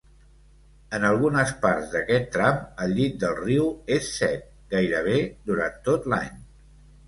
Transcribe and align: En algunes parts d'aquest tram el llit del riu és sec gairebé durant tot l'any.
En 0.97 1.03
algunes 1.09 1.51
parts 1.65 1.91
d'aquest 1.91 2.25
tram 2.37 2.57
el 2.87 2.97
llit 3.01 3.21
del 3.25 3.37
riu 3.43 3.69
és 3.99 4.11
sec 4.17 4.51
gairebé 4.75 5.23
durant 5.53 5.81
tot 5.91 6.13
l'any. 6.17 6.37